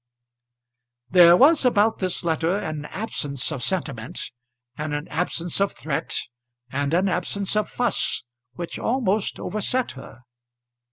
[1.11, 4.31] There was about this letter an absence of sentiment,
[4.75, 6.21] and an absence of threat,
[6.71, 10.21] and an absence of fuss, which almost overset her.